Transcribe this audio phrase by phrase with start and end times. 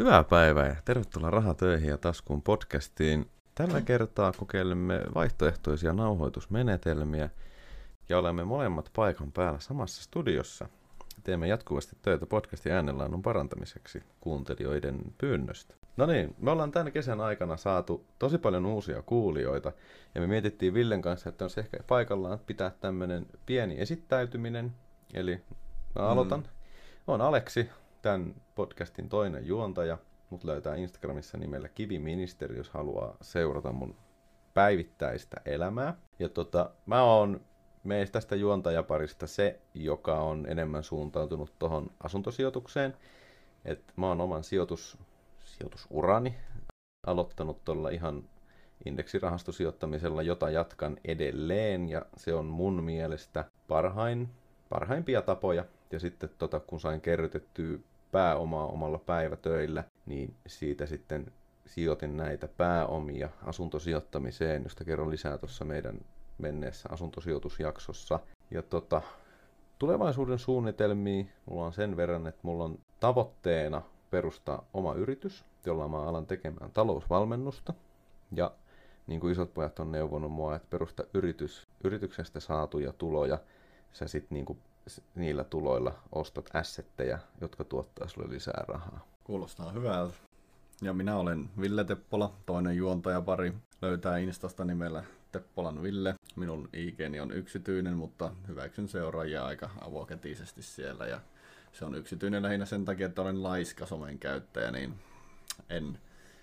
[0.00, 3.30] Hyvää päivää ja tervetuloa Rahatöihin ja Taskuun podcastiin.
[3.54, 7.30] Tällä kertaa kokeilemme vaihtoehtoisia nauhoitusmenetelmiä
[8.08, 10.68] ja olemme molemmat paikan päällä samassa studiossa.
[11.24, 15.74] Teemme jatkuvasti töitä podcastin äänenlaadun parantamiseksi kuuntelijoiden pyynnöstä.
[15.96, 19.72] No niin, me ollaan tämän kesän aikana saatu tosi paljon uusia kuulijoita
[20.14, 24.72] ja me mietittiin Villen kanssa, että on ehkä paikallaan pitää tämmöinen pieni esittäytyminen.
[25.14, 25.42] Eli
[25.98, 26.40] mä aloitan.
[26.40, 26.46] Mm.
[27.06, 27.70] On Aleksi,
[28.02, 29.98] tämän podcastin toinen juontaja.
[30.30, 33.96] Mut löytää Instagramissa nimellä Kiviministeri, jos haluaa seurata mun
[34.54, 35.94] päivittäistä elämää.
[36.18, 37.40] Ja tota, mä oon
[37.84, 42.96] meistä tästä juontajaparista se, joka on enemmän suuntautunut tuohon asuntosijoitukseen.
[43.64, 44.98] Et mä oon oman sijoitus,
[45.44, 46.36] sijoitusurani
[47.06, 48.24] aloittanut tuolla ihan
[48.84, 54.28] indeksirahastosijoittamisella, jota jatkan edelleen, ja se on mun mielestä parhain,
[54.68, 55.64] parhaimpia tapoja.
[55.92, 57.78] Ja sitten tota, kun sain kerrytettyä
[58.12, 61.32] pääomaa omalla päivätöillä, niin siitä sitten
[61.66, 66.00] sijoitin näitä pääomia asuntosijoittamiseen, josta kerron lisää tuossa meidän
[66.38, 68.20] menneessä asuntosijoitusjaksossa.
[68.50, 69.02] Ja tota,
[69.78, 76.02] tulevaisuuden suunnitelmia mulla on sen verran, että mulla on tavoitteena perustaa oma yritys, jolla mä
[76.02, 77.74] alan tekemään talousvalmennusta.
[78.32, 78.52] Ja
[79.06, 83.38] niin kuin isot pojat on neuvonut mua, että perusta yritys, yrityksestä saatuja tuloja
[83.92, 84.58] sä sit niin
[85.14, 89.06] niillä tuloilla ostat assetteja, jotka tuottaa sulle lisää rahaa.
[89.24, 90.14] Kuulostaa hyvältä.
[90.82, 93.52] Ja minä olen Ville Teppola, toinen juontajapari.
[93.82, 96.14] Löytää Instasta nimellä Teppolan Ville.
[96.36, 101.06] Minun IGni on yksityinen, mutta hyväksyn seuraajia aika avokätisesti siellä.
[101.06, 101.20] Ja
[101.72, 104.94] se on yksityinen lähinnä sen takia, että olen laiska somen käyttäjä, niin
[105.68, 105.98] en,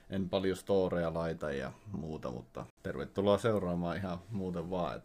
[0.10, 5.02] en paljon storeja laita ja muuta, mutta tervetuloa seuraamaan ihan muuten vaan.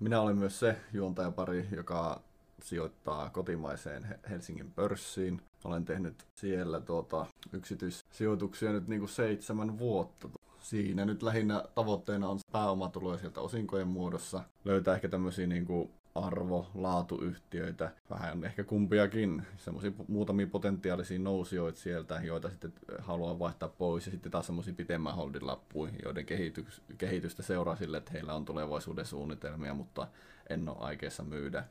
[0.00, 2.20] Minä olen myös se juontajapari, joka
[2.62, 5.42] sijoittaa kotimaiseen Helsingin pörssiin.
[5.64, 10.28] Olen tehnyt siellä tuota, yksityissijoituksia nyt niin kuin seitsemän vuotta.
[10.60, 14.44] Siinä nyt lähinnä tavoitteena on pääomatuloja sieltä osinkojen muodossa.
[14.64, 22.50] Löytää ehkä tämmöisiä niin kuin arvo-laatuyhtiöitä, vähän ehkä kumpiakin, semmoisia muutamia potentiaalisia nousijoita sieltä, joita
[22.50, 27.76] sitten haluaa vaihtaa pois, ja sitten taas semmoisia pitemmän holdin lappuja, joiden kehitys, kehitystä seuraa
[27.76, 30.08] sille, että heillä on tulevaisuuden suunnitelmia, mutta
[30.50, 31.64] en ole aikeissa myydä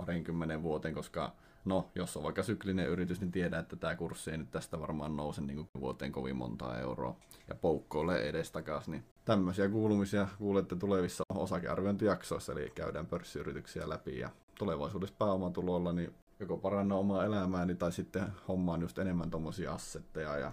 [0.00, 1.32] parinkymmenen vuoteen, koska
[1.64, 5.16] no, jos on vaikka syklinen yritys, niin tiedät, että tämä kurssi ei nyt tästä varmaan
[5.16, 7.16] nouse niin vuoteen kovin montaa euroa
[7.48, 8.92] ja poukkoilee edestakaisin.
[8.92, 16.56] Niin tämmöisiä kuulumisia kuulette tulevissa osakearviointijaksoissa, eli käydään pörssiyrityksiä läpi ja tulevaisuudessa pääomatulolla niin joko
[16.56, 20.52] paranna omaa elämääni tai sitten hommaan just enemmän tuommoisia assetteja ja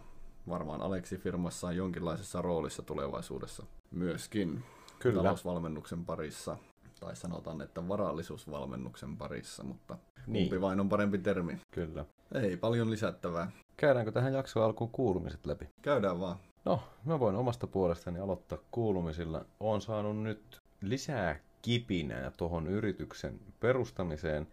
[0.49, 4.63] varmaan Aleksi firmassa on jonkinlaisessa roolissa tulevaisuudessa myöskin
[4.99, 5.23] Kyllä.
[5.23, 6.57] talousvalmennuksen parissa
[6.99, 9.97] tai sanotaan, että varallisuusvalmennuksen parissa, mutta
[10.27, 10.43] niin.
[10.43, 11.57] kumpi vain on parempi termi.
[11.71, 12.05] Kyllä.
[12.33, 13.51] Ei paljon lisättävää.
[13.77, 15.69] Käydäänkö tähän jaksoon alkuun kuulumiset läpi?
[15.81, 16.37] Käydään vaan.
[16.65, 19.45] No, mä voin omasta puolestani aloittaa kuulumisilla.
[19.59, 24.47] Oon saanut nyt lisää kipinää tuohon yrityksen perustamiseen.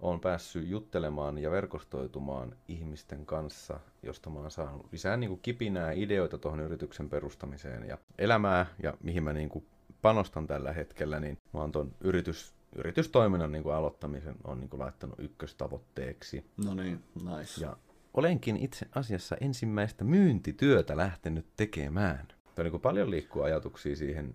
[0.00, 5.92] Oon päässyt juttelemaan ja verkostoitumaan ihmisten kanssa, josta mä oon saanut lisää niin kuin kipinää
[5.92, 9.66] ideoita tuohon yrityksen perustamiseen ja elämää ja mihin mä niin kuin
[10.02, 14.80] panostan tällä hetkellä, niin mä oon ton yritys, yritystoiminnan niin kuin aloittamisen on niin kuin
[14.80, 16.44] laittanut ykköstavoitteeksi.
[16.64, 17.60] No niin, nice.
[17.60, 17.76] Ja
[18.14, 22.28] olenkin itse asiassa ensimmäistä myyntityötä lähtenyt tekemään.
[22.54, 24.34] Tämä niin kuin paljon liikkuu ajatuksia siihen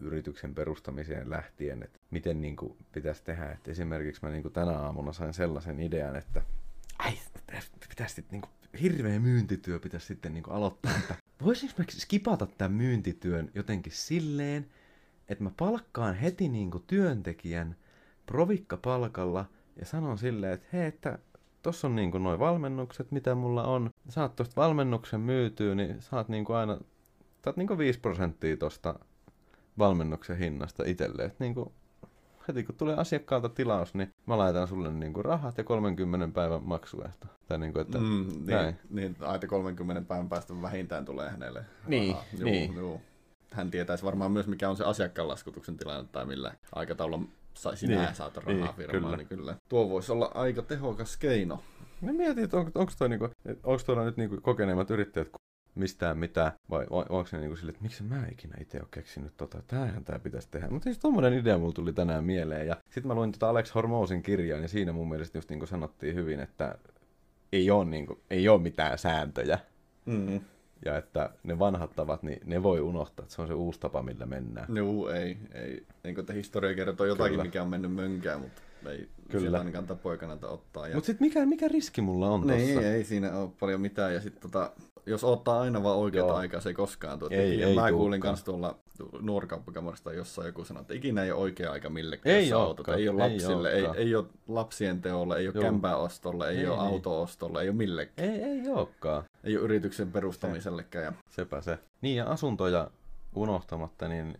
[0.00, 3.50] yrityksen perustamiseen lähtien, että miten niin kuin pitäisi tehdä.
[3.50, 6.42] Että esimerkiksi mä niin kuin tänä aamuna sain sellaisen idean, että
[6.98, 7.12] ai,
[7.88, 12.46] pitäisi sitten niin kuin, hirveä myyntityö pitäisi sitten niin kuin aloittaa, että voisinko mä skipata
[12.46, 14.66] tämän myyntityön jotenkin silleen,
[15.28, 17.76] että mä palkkaan heti niinku työntekijän
[18.26, 19.44] provikkapalkalla
[19.76, 21.18] ja sanon silleen, että hei, että
[21.62, 23.90] tossa on niinku noin valmennukset, mitä mulla on.
[24.08, 26.78] Saat tosta valmennuksen myytyä, niin saat niinku aina,
[27.44, 28.98] saat niinku 5 prosenttia tosta
[29.78, 31.30] valmennuksen hinnasta itselleen.
[31.30, 31.72] Et niinku,
[32.48, 37.26] heti kun tulee asiakkaalta tilaus, niin mä laitan sulle niinku rahat ja 30 päivän maksuehto.
[37.48, 38.76] Tai niinku, että mm, niin, näin.
[38.90, 42.26] niin, aina 30 päivän päästä vähintään tulee hänelle Niin, rahaa.
[42.38, 42.74] Juu, niin.
[42.74, 43.00] Juu
[43.54, 47.26] hän tietäisi varmaan myös, mikä on se asiakkaan laskutuksen tilanne tai millä aikataululla
[47.74, 49.16] sinä niin, saat rahaa niin, firmaan, kyllä.
[49.16, 49.56] niin kyllä.
[49.68, 51.62] Tuo voisi olla aika tehokas keino.
[52.00, 53.28] Mä mietin, että on, onko toi niinku,
[53.64, 55.28] onko tuolla nyt niinku kokeneemmat yrittäjät
[55.74, 59.62] mistään mitään, vai onko se niinku sille, että miksi mä ikinä itse ole keksinyt tota,
[59.66, 60.68] tämähän tämä pitäisi tehdä.
[60.68, 64.22] Mutta siis tommonen idea mulla tuli tänään mieleen, ja sitten mä luin tota Alex Hormousin
[64.22, 66.78] kirjaa, ja siinä mun mielestä just niinku sanottiin hyvin, että
[67.52, 69.58] ei ole, niinku, ei ole mitään sääntöjä.
[70.04, 70.40] Mm
[70.84, 74.02] ja että ne vanhat tavat, niin ne voi unohtaa, että se on se uusi tapa,
[74.02, 74.76] millä mennään.
[74.76, 75.36] Joo, ei.
[75.54, 75.86] ei.
[76.02, 77.44] Kuin, että historia kertoo jotakin, Kyllä.
[77.44, 79.58] mikä on mennyt mönkään, mutta ei Kyllä.
[79.58, 80.88] ainakaan tapoja kannata ottaa.
[80.88, 80.94] Ja...
[80.94, 84.14] Mutta sitten mikä, mikä riski mulla on niin, Ei, ei siinä ole paljon mitään.
[84.14, 84.70] Ja sitten tota,
[85.06, 86.36] jos ottaa aina vaan oikeat Joo.
[86.36, 87.28] aikaa, se ei koskaan tuo.
[87.30, 88.20] Ei- Ja ei Mä kuulin tulekaan.
[88.20, 88.78] kanssa tuolla
[89.20, 92.88] nuorikauppakamarista jossain joku sanoi, että ikinä ei ole oikea aika millekään, Ei jos autot.
[92.88, 93.98] Ei ole ei lapsille, ei, olekaan.
[93.98, 95.62] ei, ole lapsien teolle, ei ole Joo.
[95.64, 98.28] kämpää ostolle, ei, Ei, ole auto-ostolle, ei ole millekään.
[98.28, 99.24] Ei, ei olekaan.
[99.44, 101.04] Ei ole yrityksen perustamisellekään.
[101.04, 101.12] Ja...
[101.30, 101.78] Sepä se.
[102.00, 102.90] Niin ja asuntoja
[103.34, 104.38] unohtamatta, niin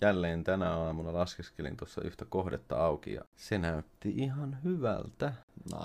[0.00, 5.32] jälleen tänä aamuna laskeskelin tuossa yhtä kohdetta auki ja se näytti ihan hyvältä.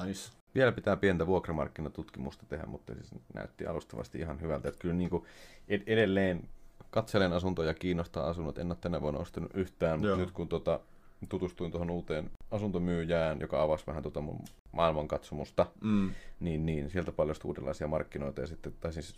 [0.06, 0.32] Nice.
[0.56, 4.70] Vielä pitää pientä vuokramarkkinatutkimusta tehdä, mutta siis näytti alustavasti ihan hyvältä.
[4.70, 5.24] Että kyllä niin kuin
[5.68, 6.50] ed- edelleen
[6.90, 8.58] katselen asuntoja, kiinnostaa asunnot.
[8.58, 10.18] En ole tänä vuonna ostanut yhtään, mutta Joo.
[10.18, 10.80] nyt kun tota,
[11.30, 14.40] tutustuin tuohon uuteen asuntomyyjään, joka avasi vähän tota mun
[14.72, 16.12] maailmankatsomusta, Mm.
[16.40, 19.16] niin, niin sieltä paljastui uudenlaisia markkinoita ja sitten, tai siis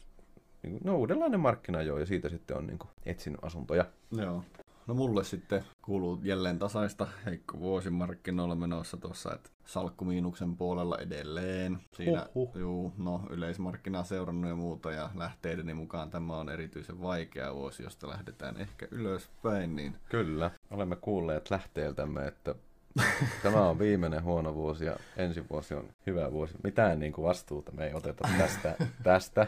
[0.63, 3.85] niin kuin, no uudenlainen markkina joo, ja siitä sitten on niin kuin, etsinyt asuntoja.
[4.11, 4.43] Joo.
[4.87, 11.79] No mulle sitten kuuluu jälleen tasaista heikko vuosi markkinoilla menossa tuossa, että salkkumiinuksen puolella edelleen.
[11.95, 12.57] Siinä, Huhhuh.
[12.59, 18.09] juu, no yleismarkkinaa seurannut ja muuta ja lähteideni mukaan tämä on erityisen vaikea vuosi, josta
[18.09, 20.51] lähdetään ehkä ylöspäin, niin Kyllä.
[20.71, 22.55] Olemme kuulleet lähteeltämme, että
[23.43, 26.53] tämä on viimeinen huono vuosi ja ensi vuosi on hyvä vuosi.
[26.63, 29.47] Mitään niin kuin vastuuta me ei oteta tästä, tästä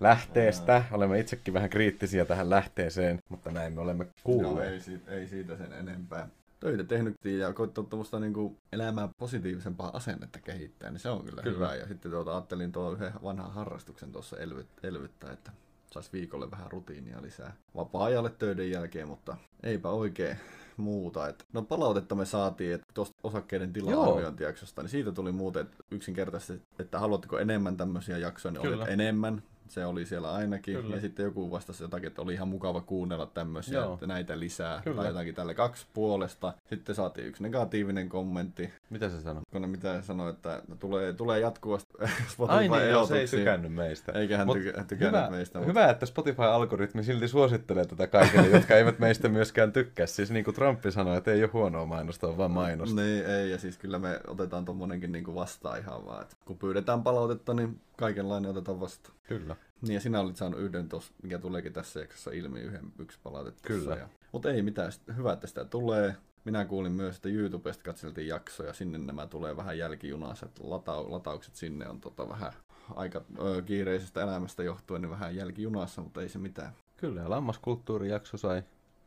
[0.00, 0.84] lähteestä.
[0.92, 4.72] Olemme itsekin vähän kriittisiä tähän lähteeseen, mutta näin me olemme no, kuulleet.
[4.72, 6.28] ei, siitä, ei siitä sen enempää.
[6.60, 11.56] Töitä tehnyt ja koittaa tuommoista niin elämää positiivisempaa asennetta kehittää, niin se on kyllä, Kyllä.
[11.56, 11.74] hyvä.
[11.74, 15.52] Ja sitten tuota, ajattelin tuo yhden vanhan harrastuksen tuossa elvyt, elvyttää, että
[15.92, 20.36] saisi viikolle vähän rutiinia lisää vapaa-ajalle töiden jälkeen, mutta eipä oikein
[20.76, 21.28] muuta.
[21.28, 26.98] Et, no palautetta me saatiin että tuosta osakkeiden tila-arviointijaksosta, niin siitä tuli muuten yksinkertaisesti, että
[26.98, 29.42] haluatteko enemmän tämmöisiä jaksoja, niin olet enemmän.
[29.70, 30.76] Se oli siellä ainakin.
[30.76, 30.94] Kyllä.
[30.94, 33.94] Ja sitten joku vastasi jotakin, että oli ihan mukava kuunnella tämmöisiä, Joo.
[33.94, 34.80] että näitä lisää.
[34.84, 34.96] Kyllä.
[34.96, 36.52] Tai jotakin tälle kaksi puolesta.
[36.66, 39.42] Sitten saatiin yksi negatiivinen kommentti, Mitä se sanoi?
[39.52, 41.90] kun mitä sanoi, että tulee, tulee jatkuvasti
[42.48, 44.12] Ai niin, joo, se ei tykännyt meistä.
[44.12, 45.58] Eikä hän Mut tykä, tykännyt hyvä, meistä.
[45.58, 50.06] hyvä, että Spotify-algoritmi silti suosittelee tätä kaikille, jotka eivät meistä myöskään tykkää.
[50.06, 53.00] Siis niin kuin Trumpi sanoi, että ei ole huonoa mainosta, on vaan mainosta.
[53.00, 56.22] Niin, ei, ja siis kyllä me otetaan tommonenkin niinku vastaan ihan vaan.
[56.22, 59.14] Et kun pyydetään palautetta, niin kaikenlainen otetaan vastaan.
[59.28, 59.56] Kyllä.
[59.82, 63.50] Niin ja sinä olit saanut yhden tuossa, mikä tuleekin tässä jaksossa ilmi, yhden yksi palaute.
[63.50, 63.96] tossa Kyllä.
[63.96, 64.08] Ja...
[64.32, 66.16] Mutta ei mitään, hyvä, että sitä tulee.
[66.44, 71.54] Minä kuulin myös, että YouTubesta katseltiin jaksoja, sinne nämä tulee vähän jälkijunassa, että lata- lataukset
[71.54, 72.52] sinne on tota vähän
[72.94, 76.72] aika ö, kiireisestä elämästä johtuen niin vähän jälkijunassa, mutta ei se mitään.
[76.96, 78.62] Kyllä, ja lammaskulttuurijakso sai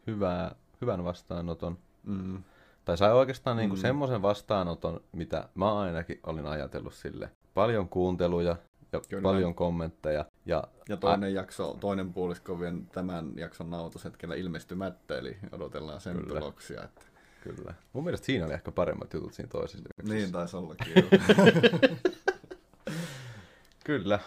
[0.08, 1.78] hyvää, hyvän vastaanoton.
[2.04, 2.44] Mm.
[2.86, 3.82] Tai sai oikeastaan niinku Mm.
[3.82, 7.30] semmoisen vastaanoton, mitä mä ainakin olin ajatellut sille.
[7.54, 8.56] Paljon kuunteluja
[8.94, 9.22] ja Kyllä.
[9.22, 10.26] paljon kommentteja.
[10.46, 16.18] Ja Ja toinen jakso, toinen puolisko on vielä tämän jakson nauhoitushetkellä ilmestymättä, eli odotellaan sen
[16.18, 16.40] Kyllä.
[16.40, 16.84] tuloksia.
[16.84, 17.02] Että...
[17.44, 17.74] kyllä.
[17.94, 19.90] Mun mielestä siinä oli ehkä paremmat jutut siinä toisessa.
[20.04, 20.94] Niin taisi ollakin.
[23.86, 24.20] Kyllä.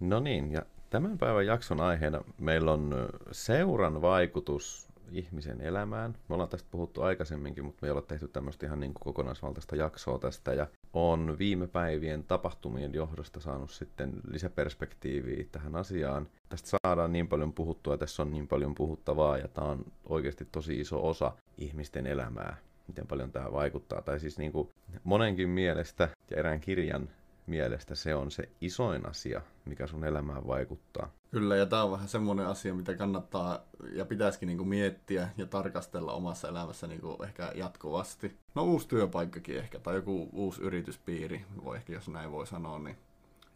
[0.00, 6.14] No niin, ja tämän päivän jakson aiheena meillä on seuran vaikutus ihmisen elämään.
[6.28, 9.76] Me ollaan tästä puhuttu aikaisemminkin, mutta me ei olla tehty tämmöistä ihan niin kuin kokonaisvaltaista
[9.76, 10.54] jaksoa tästä.
[10.54, 16.28] Ja on viime päivien tapahtumien johdosta saanut sitten lisäperspektiiviä tähän asiaan.
[16.48, 20.80] Tästä saadaan niin paljon puhuttua, tässä on niin paljon puhuttavaa, ja tämä on oikeasti tosi
[20.80, 22.56] iso osa ihmisten elämää,
[22.88, 24.02] miten paljon tämä vaikuttaa.
[24.02, 24.68] Tai siis niin kuin
[25.04, 27.08] monenkin mielestä ja erään kirjan
[27.46, 31.12] mielestä se on se isoin asia, mikä sun elämään vaikuttaa.
[31.30, 36.12] Kyllä, ja tämä on vähän semmoinen asia, mitä kannattaa ja pitäisikin niinku miettiä ja tarkastella
[36.12, 38.36] omassa elämässä niinku ehkä jatkuvasti.
[38.54, 42.96] No uusi työpaikkakin ehkä, tai joku uusi yrityspiiri, voi ehkä jos näin voi sanoa, niin,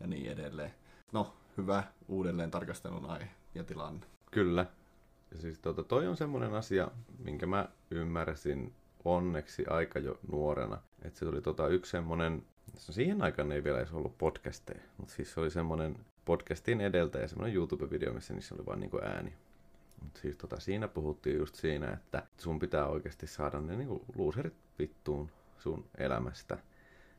[0.01, 0.71] ja niin edelleen.
[1.13, 4.07] No, hyvä uudelleen tarkastelun aihe ja tilanne.
[4.31, 4.67] Kyllä.
[5.31, 6.89] Ja siis tota, toi on semmoinen asia,
[7.19, 8.75] minkä mä ymmärsin
[9.05, 10.79] onneksi aika jo nuorena.
[11.03, 12.43] Että se tuli tota yksi semmoinen,
[12.79, 17.57] siihen aikaan ei vielä edes ollut podcasteja, mutta siis se oli semmoinen podcastin edeltäjä, semmoinen
[17.57, 19.33] YouTube-video, missä niissä oli vain niinku ääni.
[20.03, 24.55] Mutta siis tota, siinä puhuttiin just siinä, että sun pitää oikeasti saada ne niinku luuserit
[24.79, 26.59] vittuun sun elämästä.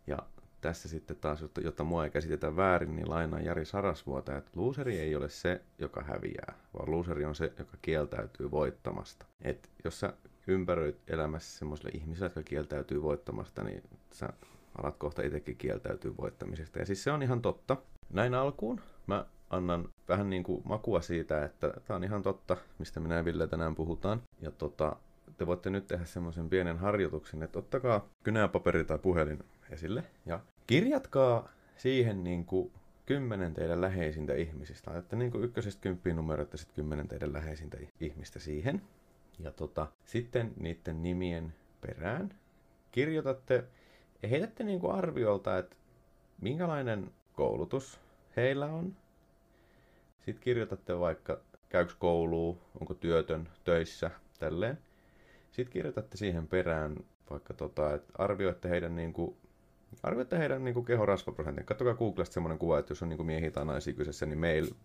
[0.07, 0.17] Ja
[0.61, 4.99] tässä sitten taas, jotta, jotta mua ei käsitetä väärin, niin lainaan Jari Sarasvuota, että luuseri
[4.99, 9.25] ei ole se, joka häviää, vaan luuseri on se, joka kieltäytyy voittamasta.
[9.41, 10.13] Et jos sä
[10.47, 14.29] ympäröit elämässä semmoisille ihmisille, jotka kieltäytyy voittamasta, niin sä
[14.77, 16.79] alat kohta itsekin kieltäytyy voittamisesta.
[16.79, 17.77] Ja siis se on ihan totta.
[18.13, 22.99] Näin alkuun mä annan vähän niin kuin makua siitä, että tämä on ihan totta, mistä
[22.99, 24.21] minä ja Ville tänään puhutaan.
[24.41, 24.95] Ja tota,
[25.37, 31.49] te voitte nyt tehdä semmoisen pienen harjoituksen, että ottakaa kynäpaperi tai puhelin esille ja kirjatkaa
[31.77, 32.71] siihen niin kuin
[33.05, 34.91] kymmenen teidän läheisintä ihmisistä.
[34.91, 38.81] Ajatte niin kuin ykkösestä kymppiin numerot ja sitten kymmenen teidän läheisintä ihmistä siihen.
[39.39, 42.35] Ja tota, sitten niiden nimien perään
[42.91, 43.63] kirjoitatte
[44.23, 45.75] heitätte niin kuin arviolta, että
[46.41, 47.99] minkälainen koulutus
[48.37, 48.95] heillä on.
[50.25, 54.77] Sitten kirjoitatte vaikka, käykö kouluun, onko työtön, töissä, tälleen.
[55.51, 56.95] Sitten kirjoitatte siihen perään
[57.29, 59.35] vaikka, tota, että arvioitte heidän niin kuin,
[60.03, 61.65] arvioitte heidän niin kuin kehorasvaprosentin.
[61.65, 64.75] Katsokaa Googlesta semmoinen kuva, että jos on niin kuin miehiä tai naisia kyseessä, niin male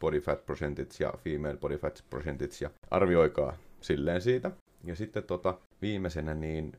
[0.00, 4.50] body fat percentage ja female body fat percentage ja arvioikaa silleen siitä.
[4.84, 6.72] Ja sitten tota, viimeisenä niin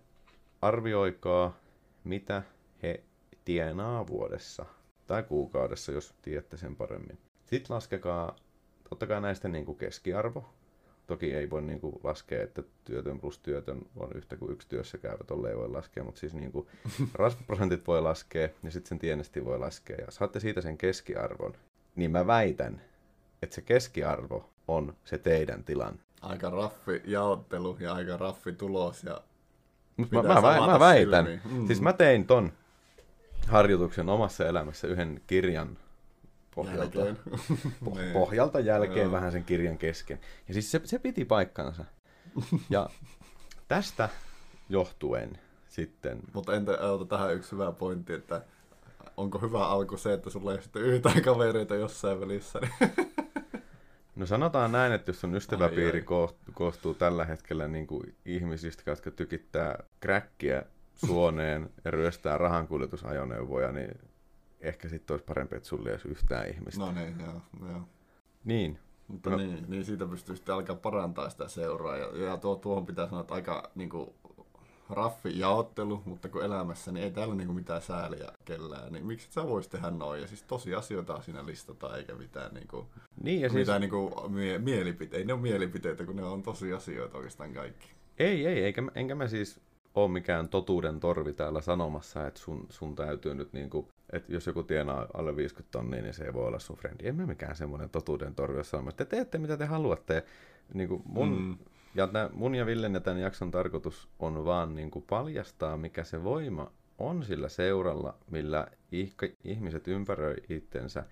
[0.62, 1.58] arvioikaa,
[2.06, 2.44] mitä
[2.84, 3.04] he
[3.46, 4.66] tienaa vuodessa
[5.08, 7.18] tai kuukaudessa, jos tiedätte sen paremmin.
[7.46, 8.36] Sitten laskekaa,
[8.92, 10.46] ottakaa näistä niin kuin keskiarvo.
[11.08, 14.98] Toki ei voi niin kuin laskea, että työtön plus työtön on yhtä kuin yksi työssä
[14.98, 16.68] käyvä, tolle ei voi laskea, mutta siis niin kuin
[17.14, 19.98] rasvaprosentit voi laskea ja sitten sen tienesti voi laskea.
[19.98, 21.54] Ja saatte siitä sen keskiarvon,
[21.96, 22.82] niin mä väitän,
[23.42, 26.00] että se keskiarvo on se teidän tilan.
[26.22, 29.22] Aika raffi jaottelu ja aika raffi tulos ja
[29.98, 31.26] Mut mä, mä, mä, mä väitän.
[31.26, 31.42] silmiä.
[31.60, 31.68] Mm.
[31.68, 32.54] Siis mä tein ton
[33.48, 35.78] harjoituksen omassa elämässä yhden kirjan
[36.56, 37.00] pohjalta.
[37.00, 37.18] jälkeen.
[37.86, 38.12] Po- Niin.
[38.14, 40.20] pohjalta jälkeen vähän sen kirjan kesken.
[40.48, 41.86] Ja siis se, se piti paikkansa.
[42.70, 42.90] Ja
[43.68, 44.10] tästä
[44.70, 46.20] johtuen sitten...
[46.34, 48.42] Mutta entä ota tähän yksi hyvä pointti, että
[49.18, 52.60] onko hyvä alku se, että sulla ei sitten yhtään kavereita jossain välissä.
[52.60, 53.25] Niin...
[54.16, 56.28] No sanotaan näin, että jos sun ystäväpiiri Ai, ai.
[56.28, 60.64] koost- koostuu tällä hetkellä niin kuin ihmisistä, jotka tykittää kräkkiä
[60.96, 63.92] suoneen ja ryöstää rahankuljetusajoneuvoja, niin
[64.62, 66.80] ehkä sitten olisi parempi, että sulla ei olisi yhtään ihmistä.
[66.82, 67.82] No niin, joo, joo.
[68.44, 69.38] Niin, Mutta no.
[69.38, 71.98] niin, niin, siitä pystyy sitten alkaa parantaa sitä seuraa.
[71.98, 74.10] Ja, ja tuo, tuohon pitää sanoa, että aika niin kuin,
[74.90, 78.94] raffi jaottelu, mutta kun elämässä, niin ei täällä niin kuin, mitään sääliä kellään.
[78.94, 80.22] Niin miksi sä vois tehdä noin?
[80.22, 82.86] Ja siis tosi asioita siinä listata, eikä mitään, niin kuin,
[83.24, 83.54] niin ja siis...
[83.54, 83.68] siis...
[83.68, 85.18] mitään niin kuin, mie- mielipiteitä.
[85.18, 87.88] Ei ne ole mielipiteitä, kun ne on tosi asioita oikeastaan kaikki.
[88.18, 89.60] Ei, ei, eikä, enkä mä siis
[89.96, 94.64] ole mikään totuuden torvi täällä sanomassa, että sun, sun täytyy nyt niinku, että jos joku
[94.64, 97.08] tienaa alle 50 tonnia, niin se ei voi olla sun frendi.
[97.08, 98.98] En mä mikään semmoinen totuuden torvi ole sanomassa.
[98.98, 100.24] Te teette mitä te haluatte.
[100.74, 101.58] Niinku mun, mm.
[101.96, 106.24] Ja tää, mun ja Villen ja tämän jakson tarkoitus on vaan niinku paljastaa, mikä se
[106.24, 108.68] voima on sillä seuralla, millä
[109.44, 111.04] ihmiset ympäröi itsensä.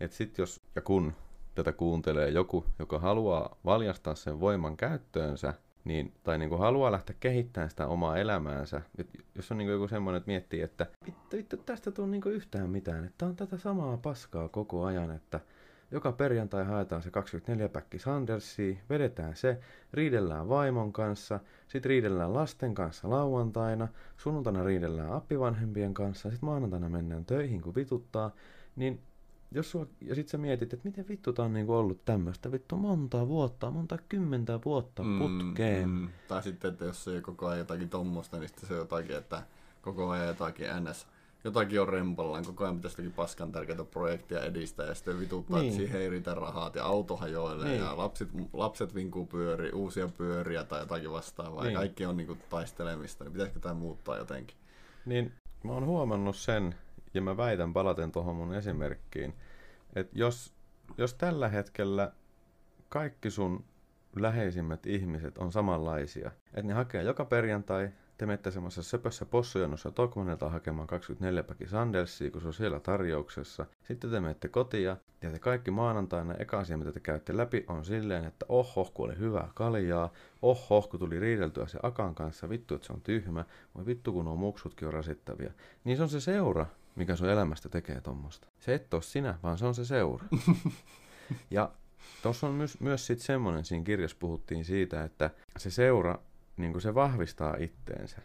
[0.00, 1.12] Että sit jos ja kun
[1.54, 7.16] tätä kuuntelee joku, joka haluaa valjastaa sen voiman käyttöönsä, niin, tai niin kuin haluaa lähteä
[7.20, 8.82] kehittämään sitä omaa elämäänsä.
[8.98, 12.22] Et jos on niin kuin joku semmoinen, että miettii, että vittu, vittu tästä tuu niin
[12.22, 15.40] kuin yhtään mitään, että on tätä samaa paskaa koko ajan, että
[15.92, 19.58] joka perjantai haetaan se 24-päkki Sandersia, vedetään se,
[19.92, 27.24] riidellään vaimon kanssa, sitten riidellään lasten kanssa lauantaina, sunnuntaina riidellään appivanhempien kanssa, sitten maanantaina mennään
[27.24, 28.30] töihin, kun vituttaa,
[28.76, 29.00] niin
[29.54, 32.76] jos sua, ja sit sä mietit, että miten vittu tää on niinku ollut tämmöistä vittu
[32.76, 35.88] monta vuotta, monta kymmentä vuotta putkeen.
[35.88, 36.08] Mm, mm.
[36.28, 39.42] Tai sitten, että jos ei koko ajan jotakin tommosta, niin sitten se on jotakin, että
[39.82, 41.06] koko ajan jotakin ns.
[41.44, 45.68] Jotakin on rempallaan, koko ajan pitäisi paskan tärkeitä projekteja edistää ja sitten vituttaa, Niin.
[45.72, 47.80] että siihen ei riitä rahat ja auto hajoilee Niin.
[47.80, 51.72] ja lapset, lapset vinkuu pyöri, uusia pyöriä tai jotakin vastaavaa Niin.
[51.72, 54.56] ja kaikki on niinku taistelemista, niin pitäisikö tämä muuttaa jotenkin?
[55.06, 55.32] Niin
[55.64, 56.74] mä oon huomannut sen,
[57.14, 59.34] ja mä väitän palaten tuohon mun esimerkkiin,
[59.96, 60.52] että jos,
[60.98, 62.12] jos tällä hetkellä
[62.88, 63.64] kaikki sun
[64.16, 70.50] läheisimmät ihmiset on samanlaisia, että ne hakee joka perjantai, te menette semmoisessa söpössä possujonossa Tokmanilta
[70.50, 73.66] hakemaan 24 päki Sandelsia, kun se on siellä tarjouksessa.
[73.82, 77.84] Sitten te menette kotia, ja te kaikki maanantaina eka asia, mitä te käytte läpi, on
[77.84, 82.74] silleen, että oho, kun oli hyvää kaljaa, oho, kun tuli riideltyä se Akan kanssa, vittu,
[82.74, 85.52] että se on tyhmä, voi vittu, kun nuo muksutkin on rasittavia.
[85.84, 86.66] Niin se on se seura,
[86.96, 88.48] mikä sun elämästä tekee tommosta.
[88.58, 90.24] Se et ole sinä, vaan se on se seura.
[91.50, 91.70] ja
[92.22, 96.18] tuossa on myös, myös sit semmoinen, siinä kirjassa puhuttiin siitä, että se seura,
[96.62, 98.18] niin se vahvistaa itteensä.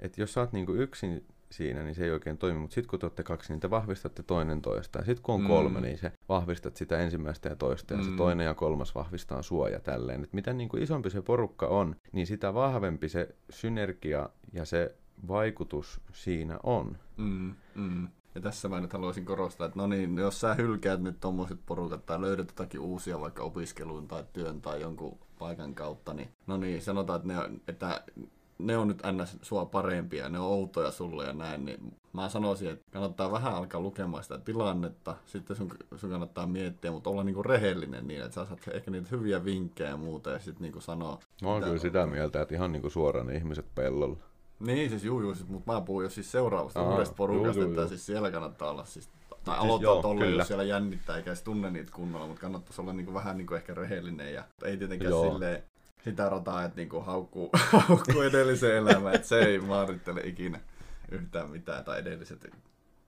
[0.00, 2.98] Että jos sä oot niin yksin siinä, niin se ei oikein toimi, mutta sitten kun
[2.98, 4.98] te olette kaksi, niin te vahvistatte toinen toista.
[4.98, 5.46] Ja sitten kun on Mm.
[5.46, 8.16] kolme, niin se vahvistat sitä ensimmäistä ja toista, ja se Mm.
[8.16, 10.24] toinen ja kolmas vahvistaa sua ja tälleen.
[10.24, 14.94] Et mitä niin kuin isompi se porukka on, niin sitä vahvempi se synergia ja se
[15.28, 16.96] vaikutus siinä on.
[17.16, 18.08] Mm, mm.
[18.34, 22.06] Ja tässä mä nyt haluaisin korostaa, että no niin, jos sä hylkäät nyt tommoset porukat
[22.06, 26.82] tai löydät jotakin uusia vaikka opiskeluun tai työn tai jonkun paikan kautta, niin no niin,
[26.82, 28.02] sanotaan, että ne, että
[28.58, 29.38] ne on nyt ns.
[29.42, 33.80] sua parempia, ne on outoja sulle ja näin, niin mä sanoisin, että kannattaa vähän alkaa
[33.80, 38.46] lukemaan sitä tilannetta, sitten sun, sun kannattaa miettiä, mutta olla niinku rehellinen niin, että sä
[38.46, 41.18] saat ehkä niitä hyviä vinkkejä ja muuta ja sitten niinku sanoa.
[41.42, 41.80] Mä oon kyllä on.
[41.80, 44.16] sitä mieltä, että ihan niin kuin suoraan ne ihmiset pellolla.
[44.60, 47.62] Niin, siis juu, juu siis, mutta mä puhun jo siis seuraavasta Aa, uudesta porukasta, juu,
[47.62, 47.88] juu, että juu.
[47.88, 51.42] siis siellä kannattaa olla siis, tai Siis aloittaa joo, tolle, jos siellä jännittää eikä edes
[51.42, 55.30] tunne niitä kunnolla, mutta kannattaisi olla niinku vähän niinku ehkä rehellinen ja ei tietenkään Joo.
[55.30, 55.62] silleen
[56.04, 57.50] sitä rataa, että niinku haukkuu,
[57.88, 60.60] haukkuu edellisen elämän, että se ei maarittele ikinä
[61.10, 62.44] yhtään mitään, tai edelliset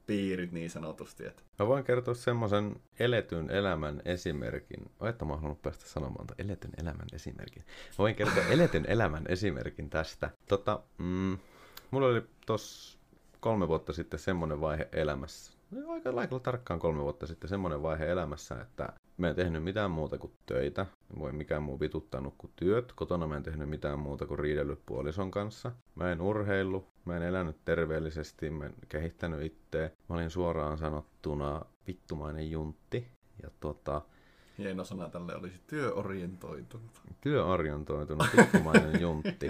[0.07, 1.27] piirit niin sanotusti.
[1.27, 1.43] Että...
[1.59, 4.91] Mä voin kertoa semmoisen eletyn elämän esimerkin.
[5.09, 7.63] Että mä halunnut päästä sanomaan että eletyn elämän esimerkin.
[7.67, 10.31] Mä voin kertoa eletyn elämän esimerkin tästä.
[10.49, 11.39] Tota, mm,
[11.91, 12.99] mulla oli tossa
[13.41, 15.53] kolme vuotta sitten semmoinen vaihe elämässä.
[15.73, 19.91] No, aika lailla tarkkaan kolme vuotta sitten semmoinen vaihe elämässä, että mä en tehnyt mitään
[19.91, 20.87] muuta kuin töitä.
[21.19, 22.93] Voi mikään muu vituttanut kuin työt.
[22.93, 25.73] Kotona mä en tehnyt mitään muuta kuin riidellyt puolison kanssa.
[25.95, 29.91] Mä en urheillut, mä en elänyt terveellisesti, mä en kehittänyt itseä.
[30.09, 33.07] Mä olin suoraan sanottuna vittumainen juntti.
[33.43, 34.03] Ja tota,
[34.59, 37.01] Hieno sana tälle olisi työorientoitunut.
[37.21, 39.47] Työorientoitunut, vittumainen juntti.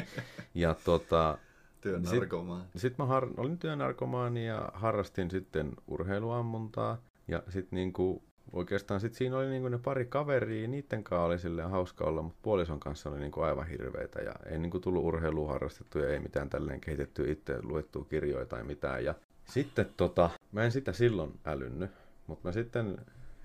[0.55, 1.39] Ja tota,
[1.83, 2.63] Työnarkomaani.
[2.63, 6.99] Sitten sit mä har, olin työnarkomaani ja harrastin sitten urheiluammuntaa.
[7.29, 8.23] Ja sitten niinku,
[8.53, 12.39] oikeastaan sit siinä oli niinku ne pari kaveria, niiden kanssa oli silleen hauska olla, mutta
[12.43, 14.21] puolison kanssa oli niinku aivan hirveitä.
[14.21, 18.65] Ja ei niinku tullut urheilua harrastettu ja ei mitään tälleen kehitetty itse luettua kirjoja tai
[18.65, 19.05] mitään.
[19.05, 21.91] Ja sitten tota, mä en sitä silloin älynnyt,
[22.27, 22.99] mutta mä sitten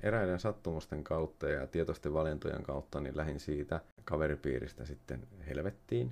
[0.04, 6.12] eräiden sattumusten kautta ja tietoisten valintojen kautta niin lähin siitä kaveripiiristä sitten helvettiin.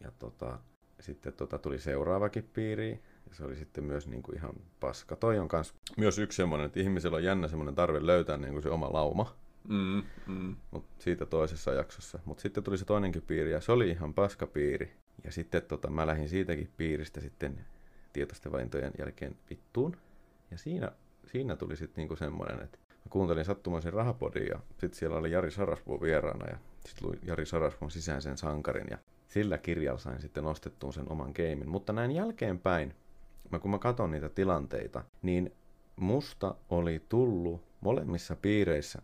[0.00, 0.58] Ja tota,
[1.00, 2.90] sitten tota, tuli seuraavakin piiri,
[3.28, 5.16] ja se oli sitten myös niin kuin ihan paska.
[5.16, 8.62] Toi on kans myös yksi semmoinen, että ihmisellä on jännä semmoinen tarve löytää niin kuin
[8.62, 9.36] se oma lauma.
[9.68, 10.56] Mm, mm.
[10.70, 12.18] Mut siitä toisessa jaksossa.
[12.24, 14.92] Mutta sitten tuli se toinenkin piiri, ja se oli ihan paska piiri.
[15.24, 17.64] Ja sitten tota, mä lähdin siitäkin piiristä sitten
[18.12, 19.96] tietoisten valintojen jälkeen vittuun.
[20.50, 20.92] Ja siinä,
[21.26, 25.50] siinä tuli sitten niinku semmoinen, että mä kuuntelin sattumoisin rahapodin ja sitten siellä oli Jari
[25.50, 30.92] Sarasvuo vieraana ja sitten luin Jari Sarasvuon sisäisen sankarin ja sillä kirjalla sain sitten nostettua
[30.92, 31.68] sen oman keimin.
[31.68, 32.94] Mutta näin jälkeenpäin,
[33.50, 35.52] mä kun mä katson niitä tilanteita, niin
[35.96, 39.02] musta oli tullut molemmissa piireissä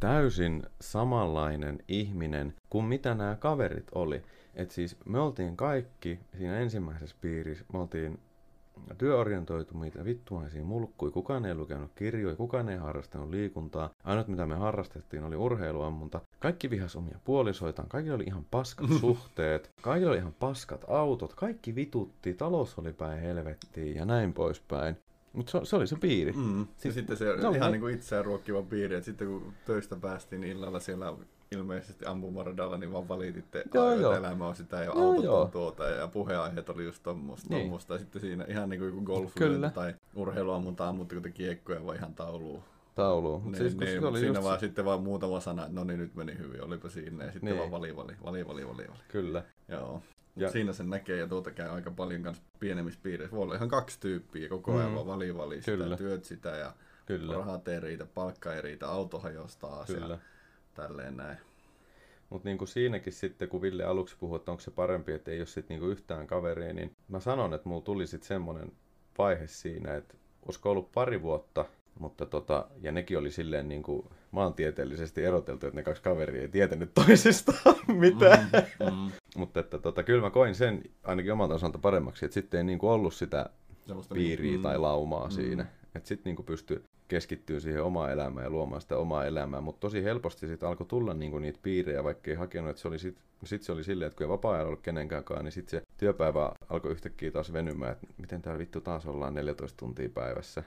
[0.00, 4.22] täysin samanlainen ihminen kuin mitä nämä kaverit oli.
[4.54, 8.18] Et siis me oltiin kaikki siinä ensimmäisessä piirissä, me oltiin
[8.98, 11.10] työorientoituneita vittumaisia mulkkui.
[11.10, 13.90] Kukaan ei lukenut kirjoja, kukaan ei harrastanut liikuntaa.
[14.04, 16.20] Ainut mitä me harrastettiin oli urheiluammunta.
[16.40, 21.74] Kaikki vihas omia puolisoitaan, kaikki oli ihan paskat suhteet, kaikki oli ihan paskat autot, kaikki
[21.74, 24.96] vitutti, talous oli päin helvettiin ja näin poispäin.
[25.32, 26.32] Mutta se, se, oli se piiri.
[26.32, 26.66] Mm.
[26.76, 30.44] Siis, sitten se oli ihan niin kuin itseään ruokkiva piiri, että sitten kun töistä päästiin
[30.44, 31.14] illalla siellä
[31.50, 34.12] ilmeisesti ampumaradalla, niin vaan valititte, joo, joo.
[34.12, 35.42] elämä on sitä ja autot joo.
[35.42, 37.48] on tuota ja puheenaiheet oli just tommoista.
[37.50, 37.60] Niin.
[37.60, 37.94] tommoista.
[37.94, 39.32] Ja sitten siinä ihan niin kuin golf
[39.74, 42.62] tai urheiluammunta ammuttiko te kiekkoja vai ihan tauluun.
[43.02, 43.44] Tauluun.
[43.44, 44.66] Niin, siis, niin, oli siinä vaan se...
[44.66, 47.24] sitten vaan muutama sana, että no niin nyt meni hyvin, olipa siinä.
[47.24, 47.58] Ja sitten niin.
[47.58, 48.98] vaan vali, vali, vali, vali, vali, vali.
[49.08, 49.44] Kyllä.
[49.68, 50.02] Joo.
[50.36, 50.50] Ja.
[50.50, 53.36] Siinä sen näkee ja tuota käy aika paljon kanssa pienemmissä piireissä.
[53.36, 54.94] Voi olla ihan kaksi tyyppiä koko ajan mm.
[54.94, 55.96] vaan vali, vali sitä, Kyllä.
[55.96, 56.72] työt sitä ja
[57.06, 57.34] Kyllä.
[57.34, 60.14] rahat ei riitä, palkka ei riitä, auto hajostaa Kyllä.
[60.14, 60.18] ja
[60.74, 61.38] tälleen näin.
[62.30, 65.46] Mutta niinku siinäkin sitten, kun Ville aluksi puhui, että onko se parempi, että ei ole
[65.46, 68.72] sit niinku yhtään kaveria, niin mä sanon, että mulla tuli sitten semmoinen
[69.18, 70.14] vaihe siinä, että
[70.46, 71.64] olisiko ollut pari vuotta,
[72.00, 76.48] mutta tota, ja nekin oli silleen niin kuin maantieteellisesti eroteltu, että ne kaksi kaveria ei
[76.48, 78.48] tietänyt toisistaan mitään.
[78.80, 79.10] Mm, mm.
[79.36, 82.78] mutta että tota, kyllä mä koin sen ainakin omalta osalta paremmaksi, että sitten ei niin
[82.78, 83.50] kuin ollut sitä
[83.86, 85.30] Sellaista piiriä mm, tai laumaa mm.
[85.30, 85.66] siinä.
[85.94, 90.04] Että sitten niin pystyi keskittyä siihen omaan elämään ja luomaan sitä omaa elämää, mutta tosi
[90.04, 93.62] helposti sitten alkoi tulla niinku niitä piirejä, vaikka ei hakenut, että se oli sitten sit
[93.62, 97.30] se oli silleen, että kun ei vapaa-ajalla ollut kenenkään niin sitten se työpäivä alkoi yhtäkkiä
[97.30, 100.62] taas venymään, että miten täällä vittu taas ollaan 14 tuntia päivässä.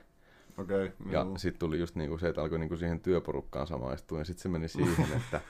[0.58, 4.42] Okay, ja sitten tuli just niinku se, että alkoi niinku siihen työporukkaan samaistua, ja sitten
[4.42, 5.40] se meni siihen, että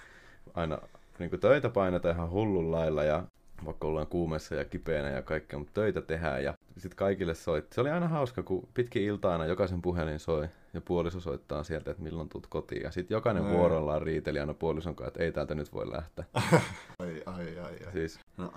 [0.55, 0.79] aina
[1.19, 3.25] niinku töitä painetaan ihan hullun lailla, ja
[3.65, 7.73] vaikka ollaan kuumessa ja kipeänä ja kaikkea, mutta töitä tehdään ja sitten kaikille soit.
[7.73, 11.91] Se oli aina hauska, kun pitkin ilta aina jokaisen puhelin soi ja puoliso soittaa sieltä,
[11.91, 12.83] että milloin tulet kotiin.
[12.83, 16.25] Ja sitten jokainen no, vuorollaan riiteli aina puolison kanssa, että ei täältä nyt voi lähteä.
[16.99, 17.93] ai, ai, ai, ai.
[17.93, 18.53] Siis, no.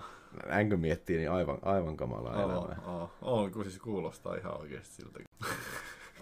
[0.78, 2.78] Miettii, niin aivan, aivan kamalaa oh, elämää.
[2.88, 5.20] Oh, oh, kun siis kuulostaa ihan oikeasti siltä.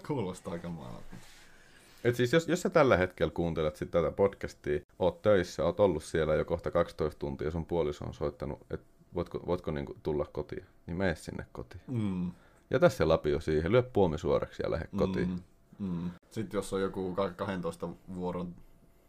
[0.06, 1.16] Kuulostaa kamalalta.
[2.04, 6.04] Et siis jos, jos sä tällä hetkellä kuuntelet sit tätä podcastia, oot töissä, oot ollut
[6.04, 10.66] siellä jo kohta 12 tuntia, sun puoliso on soittanut, että voitko, voitko niinku tulla kotiin,
[10.86, 11.82] niin mene sinne kotiin.
[11.86, 12.32] Mm.
[12.70, 14.98] Ja tässä lapio siihen, lyö puomi suoraksi ja lähde mm.
[14.98, 15.42] kotiin.
[15.78, 16.10] Mm.
[16.30, 18.54] Sitten jos on joku 12 vuoron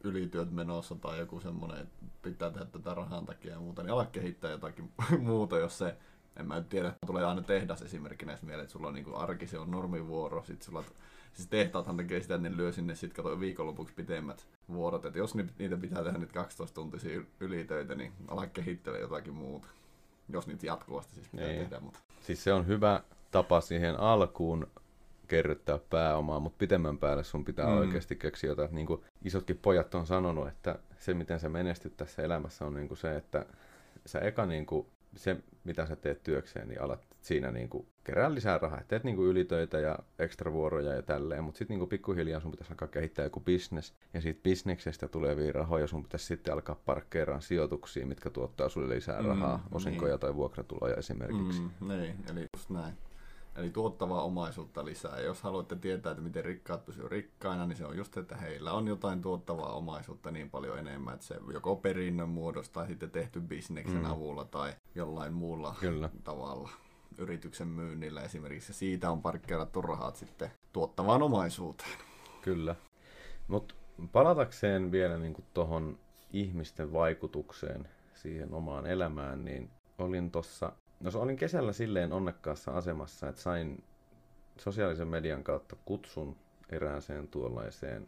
[0.03, 4.05] ylityöt menossa tai joku semmoinen, että pitää tehdä tätä rahan takia ja muuta, niin ala
[4.05, 5.95] kehittää jotakin muuta, jos se,
[6.39, 9.71] en mä tiedä, tulee aina tehdas esimerkkinä mieleen, että sulla on niin arki, se on
[9.71, 10.84] normivuoro, sitten sulla
[11.38, 15.06] Siis tehtaathan tekee sitä, että ne lyö sinne sitten kato viikonlopuksi pitemmät vuorot.
[15.06, 19.67] Että jos niitä pitää tehdä nyt 12 tuntisia ylitöitä, niin ala kehittelee jotakin muuta.
[20.30, 21.60] Jos niitä jatkuvasti siis pitää niin.
[21.60, 21.80] tehdä.
[21.80, 22.00] Mutta...
[22.21, 24.67] Siis se on hyvä tapa siihen alkuun
[25.28, 27.78] kerryttää pääomaa, mutta pitemmän päälle sun pitää mm.
[27.78, 28.76] oikeasti keksiä jotain.
[28.76, 32.88] Niin kuin isotkin pojat on sanonut, että se miten sä menestyt tässä elämässä on niin
[32.88, 33.45] kuin se, että
[34.06, 38.34] sä eka niin kuin, se mitä sä teet työkseen, niin alat siinä niin kuin kerää
[38.34, 38.82] lisää rahaa.
[38.88, 42.88] Teet niinku ylitöitä ja ekstra vuoroja ja tälleen, mutta sitten niinku pikkuhiljaa sun pitäisi alkaa
[42.88, 43.93] kehittää joku business.
[44.13, 49.21] Ja siitä bisneksestä tulevia rahoja sun pitäisi sitten alkaa parkkeeraan sijoituksia, mitkä tuottaa sulle lisää
[49.21, 50.19] rahaa, mm, osinkoja niin.
[50.19, 51.62] tai vuokratuloja esimerkiksi.
[51.62, 52.93] Mm, niin, eli just näin.
[53.57, 55.17] Eli tuottavaa omaisuutta lisää.
[55.19, 58.71] Ja jos haluatte tietää, että miten rikkaat pysyvät rikkaina, niin se on just, että heillä
[58.71, 63.41] on jotain tuottavaa omaisuutta niin paljon enemmän, että se joko perinnön muodosta tai sitten tehty
[63.41, 64.11] bisneksen mm.
[64.11, 66.09] avulla tai jollain muulla Kyllä.
[66.23, 66.69] tavalla
[67.17, 68.73] yrityksen myynnillä esimerkiksi.
[68.73, 71.97] Siitä on parkkeerattu rahat sitten tuottavaan omaisuuteen.
[72.41, 72.75] Kyllä.
[73.47, 73.75] Mutta
[74.11, 75.99] palatakseen vielä niin tuohon
[76.33, 83.29] ihmisten vaikutukseen siihen omaan elämään, niin olin tuossa No se olin kesällä silleen onnekkaassa asemassa,
[83.29, 83.83] että sain
[84.57, 86.36] sosiaalisen median kautta kutsun
[86.69, 88.07] erääseen tuollaiseen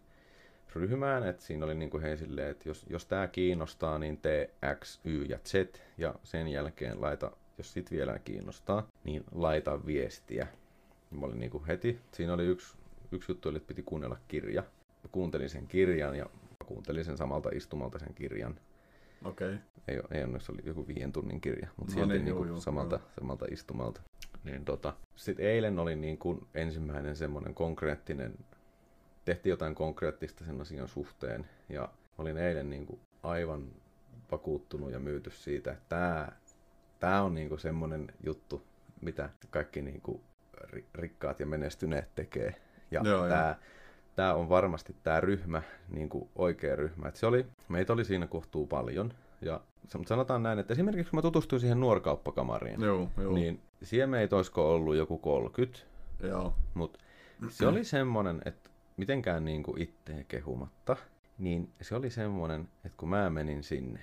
[0.75, 4.53] ryhmään, että siinä oli niin kuin he silleen, että jos, jos tämä kiinnostaa, niin tee
[4.79, 5.53] X, Y ja Z,
[5.97, 10.47] ja sen jälkeen laita, jos sit vielä kiinnostaa, niin laita viestiä.
[11.11, 12.77] Mä olin niin kuin heti, siinä oli yksi,
[13.11, 14.61] yksi juttu, että piti kuunnella kirja.
[15.03, 16.25] Mä kuuntelin sen kirjan ja
[16.65, 18.59] kuuntelin sen samalta istumalta sen kirjan.
[19.25, 19.53] Okei.
[19.53, 19.59] Okay.
[19.87, 22.95] Ei, ei onneksi oli joku viien tunnin kirja, mutta no sieltä niin, niinku juu, samalta,
[22.95, 23.09] juu.
[23.19, 24.01] samalta istumalta.
[24.43, 28.33] Niin tota, sitten eilen oli niin kuin ensimmäinen semmoinen konkreettinen,
[29.25, 31.49] tehtiin jotain konkreettista sen asian suhteen.
[31.69, 33.67] Ja olin eilen niin kuin aivan
[34.31, 36.27] vakuuttunut ja myyty siitä, että tämä,
[36.99, 38.63] tämä on niin kuin semmoinen juttu,
[39.01, 40.21] mitä kaikki niin kuin
[40.93, 42.55] rikkaat ja menestyneet tekee.
[42.91, 43.55] Ja Joo, tämä,
[44.19, 47.07] tämä on varmasti tämä ryhmä, niin kuin oikea ryhmä.
[47.07, 49.61] Et se oli, meitä oli siinä kohtuu paljon, ja
[50.05, 53.33] sanotaan näin, että esimerkiksi kun mä tutustuin siihen nuorkauppakamariin, joo, joo.
[53.33, 55.79] niin siellä meitä olisiko ollut joku 30,
[56.27, 56.53] joo.
[56.73, 56.99] mutta
[57.49, 60.95] se oli semmoinen, että mitenkään niin kuin itteen kehumatta,
[61.37, 63.99] niin se oli semmoinen, että kun mä menin sinne,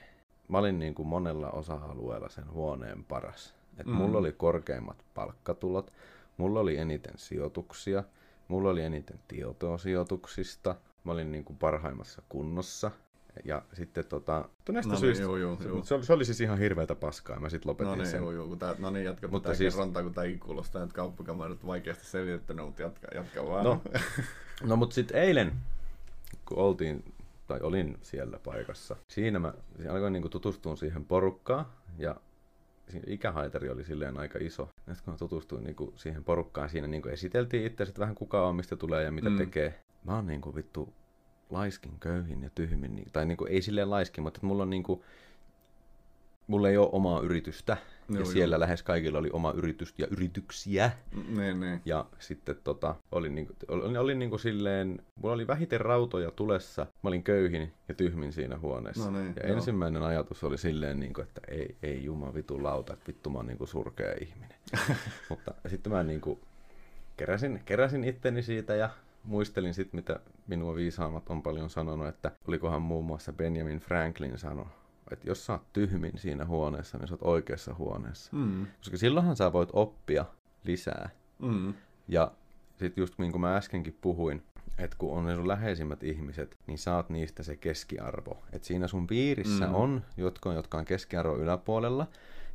[0.48, 3.55] mä olin niin kuin monella osa-alueella sen huoneen paras.
[3.79, 3.96] Että mm.
[3.96, 5.92] mulla oli korkeimmat palkkatulot,
[6.37, 8.05] mulla oli eniten sijoituksia,
[8.48, 12.90] mulla oli eniten tietoa sijoituksista, mä olin niin kuin parhaimmassa kunnossa–
[13.44, 15.85] ja sitten tota, näistä no syistä, niin, joo, joo, joo.
[15.85, 18.20] Se, oli, se oli siis ihan hirveätä paskaa, mä sitten lopetin no niin, sen.
[18.20, 19.76] Joo, joo, tää, no niin, jatka mutta siis...
[19.76, 23.64] rantaa, kun tämä kuulostaa, että kauppakamarit vaikeasti selitettynä, mutta jatka, jatka vaan.
[23.64, 23.82] No,
[24.68, 25.52] no mutta sitten eilen,
[26.44, 27.14] kun oltiin,
[27.46, 29.54] tai olin siellä paikassa, siinä mä
[29.90, 31.66] alkoin niinku tutustua siihen porukkaan,
[31.98, 32.16] ja
[33.07, 34.70] ikähaitari oli silleen aika iso.
[34.87, 38.77] Ja kun mä tutustuin niinku siihen porukkaan, siinä niinku esiteltiin itse vähän kuka on, mistä
[38.77, 39.37] tulee ja mitä mm.
[39.37, 39.81] tekee.
[40.05, 40.94] Mä oon niinku vittu
[41.51, 42.96] laiskin, köyhin ja tyhmin.
[42.96, 45.03] Niin- tai niin kuin, ei silleen laiskin, mutta että mulla on niin kuin,
[46.46, 47.76] mulla ei ole omaa yritystä.
[48.09, 48.61] Joo, ja siellä joo.
[48.61, 50.90] lähes kaikilla oli oma yritys ja yrityksiä.
[51.28, 51.80] Ne, ne.
[51.85, 56.30] Ja sitten tota, olin, niin kuin, olin, olin niin kuin silleen, mulla oli vähiten rautoja
[56.30, 56.87] tulessa.
[57.02, 59.11] Mä olin köyhin ja tyhmin siinä huoneessa.
[59.11, 59.56] No niin, ja joo.
[59.56, 63.38] ensimmäinen ajatus oli silleen, niin kuin, että ei, ei jumala vitu lauta, että vittu mä
[63.38, 64.59] oon niin kuin surkea ihminen.
[65.30, 66.40] mutta sitten mä niin kuin,
[67.16, 68.90] keräsin, keräsin itteni siitä ja
[69.24, 74.66] muistelin sitten, mitä minua viisaammat on paljon sanonut, että olikohan muun muassa Benjamin Franklin sanoi,
[75.11, 78.37] että jos sä oot tyhmin siinä huoneessa, niin sä oot oikeassa huoneessa.
[78.37, 78.66] Mm.
[78.79, 80.25] Koska silloinhan sä voit oppia
[80.64, 81.11] lisää.
[81.38, 81.75] Mm.
[82.09, 82.33] Ja
[82.77, 84.42] sitten just niin kuin mä äskenkin puhuin,
[84.79, 88.42] että kun on ne sun läheisimmät ihmiset, niin saat niistä se keskiarvo.
[88.53, 89.75] Että siinä sun piirissä mm.
[89.75, 92.07] on jotka, jotka on keskiarvo yläpuolella,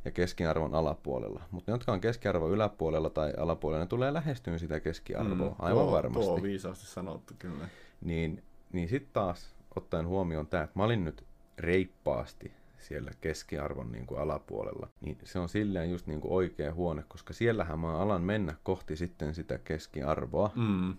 [0.04, 1.42] ja keskiarvon alapuolella.
[1.50, 5.84] Mutta ne, jotka on keskiarvon yläpuolella tai alapuolella, ne tulee lähestyyn sitä keskiarvoa, mm, aivan
[5.84, 6.26] tuo, varmasti.
[6.26, 7.68] Tuo on viisaasti sanottu, kyllä.
[8.00, 11.24] Niin, niin sitten taas ottaen huomioon tämä, että mä olin nyt
[11.62, 17.04] reippaasti siellä keskiarvon niin kuin alapuolella, niin se on silleen just niin kuin oikea huone,
[17.08, 20.94] koska siellähän mä alan mennä kohti sitten sitä keskiarvoa, mm.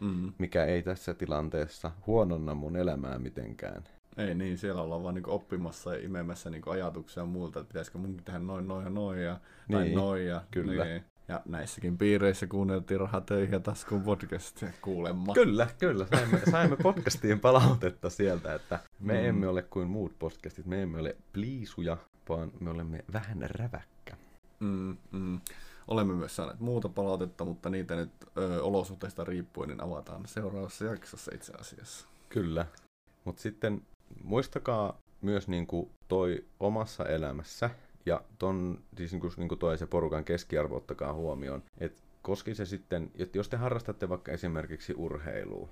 [0.00, 0.32] Mm.
[0.38, 3.84] mikä ei tässä tilanteessa huononna mun elämää mitenkään.
[4.16, 8.24] Ei niin, siellä ollaan vaan niin imemässä ja imemässä niin ajatuksia muulta, että pitäisikö munkin
[8.24, 10.26] tehdä noin, noin ja noin ja niin, noin.
[10.26, 10.84] Ja, kyllä.
[10.84, 11.04] Niin.
[11.32, 15.34] Ja näissäkin piireissä kuunneltiin rahatöihin ja taskuun podcastia kuulemma.
[15.34, 16.06] Kyllä, kyllä.
[16.06, 19.28] Saimme, saimme podcastiin palautetta sieltä, että me mm.
[19.28, 20.66] emme ole kuin muut podcastit.
[20.66, 21.96] Me emme ole pliisuja,
[22.28, 24.16] vaan me olemme vähän räväkkä.
[24.60, 25.40] Mm, mm.
[25.88, 31.30] Olemme myös saaneet muuta palautetta, mutta niitä nyt ö, olosuhteista riippuen niin avataan seuraavassa jaksossa
[31.34, 32.06] itse asiassa.
[32.28, 32.66] Kyllä.
[33.24, 33.82] Mutta sitten
[34.24, 37.70] muistakaa myös niin kuin toi omassa elämässä,
[38.06, 42.54] ja ton, siis niin kuin, niin kuin toi se porukan keskiarvo ottakaa huomioon, että koski
[42.54, 45.68] se sitten, että jos te harrastatte vaikka esimerkiksi urheilua,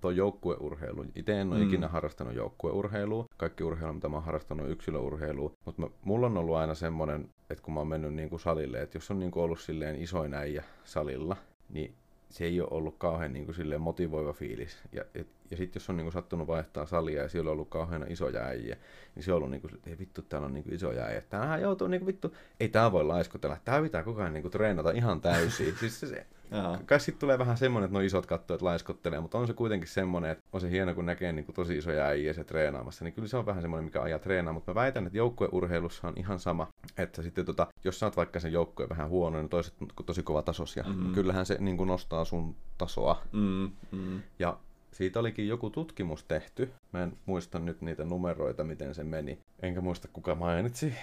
[0.00, 1.04] tuo joukkueurheilu.
[1.14, 1.66] Itse en ole mm.
[1.66, 3.26] ikinä harrastanut joukkueurheilua.
[3.36, 5.52] Kaikki urheilu, mitä mä oon harrastanut, on yksilöurheilua.
[5.64, 8.96] Mutta mulla on ollut aina semmoinen, että kun mä oon mennyt niin kuin salille, että
[8.96, 11.36] jos on niin kuin ollut silleen isoin äijä salilla,
[11.68, 11.94] niin
[12.28, 14.78] se ei ole ollut kauhean niin kuin silleen motivoiva fiilis.
[14.92, 18.06] Ja, et, Ja sitten jos on niinku sattunut vaihtaa salia ja siellä on ollut kauheana
[18.08, 18.76] isoja äijä,
[19.14, 21.20] niin se on ollut niinku, että ei vittu, täällä on niinku isoja äijä.
[21.20, 25.20] Tämähän joutuu niinku vittu, ei tää voi laiskotella, tää pitää koko ajan niinku treenata ihan
[25.20, 25.76] täysin.
[25.80, 26.26] siis se, se
[26.86, 30.30] kai sitten tulee vähän semmoinen, että no isot kattoit laiskottelee, mutta on se kuitenkin semmoinen,
[30.30, 33.36] että on se hieno, kun näkee niinku tosi isoja äijä se treenaamassa, niin kyllä se
[33.36, 37.22] on vähän semmoinen, mikä ajaa treenaa, mutta mä väitän, että joukkueurheilussa on ihan sama, että
[37.22, 39.74] sitten tota, jos sä oot vaikka sen joukkueen vähän huono, niin toiset
[40.06, 41.12] tosi kova tasosia, mm-hmm.
[41.12, 43.22] kyllähän se niinku nostaa sun tasoa.
[43.32, 44.22] Mm-hmm.
[44.38, 44.58] Ja
[44.92, 46.70] siitä olikin joku tutkimus tehty.
[46.92, 49.38] Mä en muista nyt niitä numeroita, miten se meni.
[49.62, 50.94] Enkä muista, kuka mainitsi.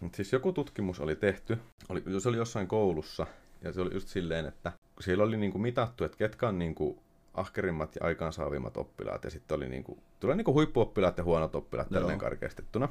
[0.00, 1.58] Mutta siis joku tutkimus oli tehty.
[1.88, 3.26] Oli, se oli jossain koulussa.
[3.62, 6.98] Ja se oli just silleen, että siellä oli niinku mitattu, että ketkä on niinku
[7.34, 9.24] ahkerimmat ja aikaansaavimmat oppilaat.
[9.24, 12.88] Ja sitten oli niinku, tulee niinku huippuoppilaat ja huonot oppilaat tälleen karkeistettuna.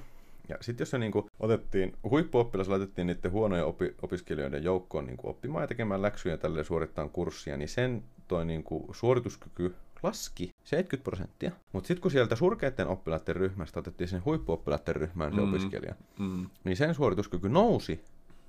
[0.50, 5.64] Ja sitten jos se niinku otettiin, huippuoppilas laitettiin niiden huonojen opi, opiskelijoiden joukkoon niinku oppimaan
[5.64, 11.52] ja tekemään läksyjä tälle suorittaa kurssia, niin sen toi niinku suorituskyky laski 70 prosenttia.
[11.72, 16.50] Mutta sitten kun sieltä surkeiden oppilaiden ryhmästä otettiin sen huippuoppilaiden ryhmään se mm, opiskelija, mm.
[16.64, 18.04] niin sen suorituskyky nousi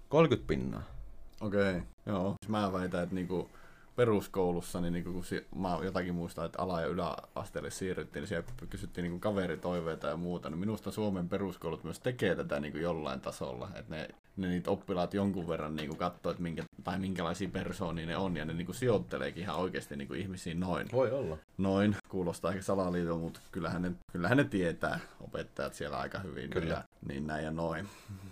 [0.08, 0.82] 30 pinnaa.
[1.40, 2.34] Okei, okay, joo.
[2.48, 3.50] Mä väitän, että niinku,
[3.96, 8.48] peruskoulussa, niin, niin kun si- mä jotakin muistan, että ala- ja yläasteelle siirryttiin, niin siellä
[8.70, 10.50] kysyttiin niin kaveritoiveita ja muuta.
[10.50, 15.14] Niin minusta Suomen peruskoulut myös tekee tätä niin jollain tasolla, että ne, ne niitä oppilaat
[15.14, 19.42] jonkun verran niin katsoo, että minkä, tai minkälaisia persoonia ne on, ja ne niin sijoitteleekin
[19.42, 20.88] ihan oikeasti niin ihmisiin noin.
[20.92, 21.38] Voi olla.
[21.58, 26.50] Noin, kuulostaa ehkä salaliiton, mutta kyllähän ne, kyllähän ne tietää opettajat siellä aika hyvin.
[26.50, 26.74] Kyllä.
[26.74, 27.88] Ja, niin näin ja noin.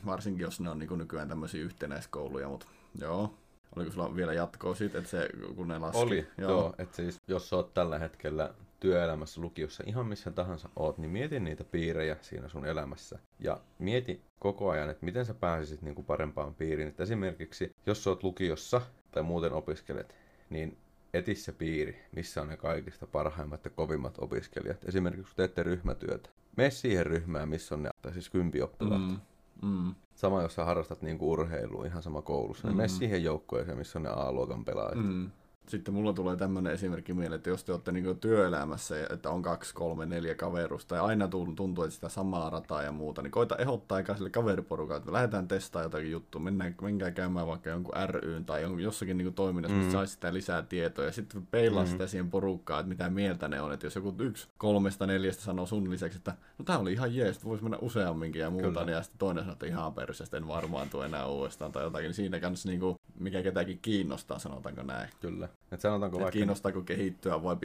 [0.07, 2.67] Varsinkin jos ne on niin nykyään tämmöisiä yhtenäiskouluja, mutta
[3.01, 3.35] joo,
[3.77, 5.99] Oliko sulla vielä jatkoa siitä, että se, kun ne laski?
[5.99, 6.51] Oli, joo.
[6.51, 11.11] joo että siis jos sä oot tällä hetkellä työelämässä, lukiossa, ihan missä tahansa oot, niin
[11.11, 13.19] mieti niitä piirejä siinä sun elämässä.
[13.41, 16.89] Ja mieti koko ajan, että miten sä pääsisit niin kuin parempaan piiriin.
[16.89, 18.81] Että esimerkiksi, jos sä oot lukiossa
[19.11, 20.15] tai muuten opiskelet,
[20.51, 20.79] niin
[21.15, 24.85] eti se piiri, missä on ne kaikista parhaimmat ja kovimmat opiskelijat.
[24.85, 26.31] Esimerkiksi kun teette ryhmätyötä.
[26.57, 29.03] Mene siihen ryhmään, missä on ne, tai siis kympioppilaat.
[29.03, 29.21] Mm.
[29.63, 29.95] Mm.
[30.15, 32.77] Sama, jos sä harrastat niinku urheilua, ihan sama koulussa, niin mm.
[32.77, 35.05] mene siihen joukkoeseen, missä on ne A-luokan pelaajat.
[35.05, 35.31] Mm.
[35.69, 39.75] Sitten mulla tulee tämmöinen esimerkki mieleen, että jos te olette niin työelämässä, että on kaksi,
[39.75, 43.99] kolme, neljä kaverusta ja aina tuntuu, että sitä samaa rataa ja muuta, niin koita ehdottaa
[43.99, 48.83] eikä sille kaveriporukalle, että lähdetään testaamaan jotakin juttua, mennään, menkää käymään vaikka jonkun ryyn tai
[48.83, 49.91] jossakin niin toiminnassa, mm.
[49.91, 51.91] saisi sitä lisää tietoa ja sitten peilaa mm.
[51.91, 55.67] sitä siihen porukkaan, että mitä mieltä ne on, että jos joku yksi kolmesta neljästä sanoo
[55.67, 58.85] sun lisäksi, että no tää oli ihan jees, voisi mennä useamminkin ja muuta, Kyllä.
[58.85, 62.05] niin ja sitten toinen sanoo, että ihan persestä, en varmaan tule enää uudestaan tai jotakin,
[62.05, 65.09] niin siinä kanssa niin kuin, mikä ketäkin kiinnostaa, sanotaanko näin.
[65.21, 65.49] Kyllä.
[65.73, 66.37] Et sanotaanko Et vaikka...
[66.37, 67.57] Kiinnostaako kehittyä vai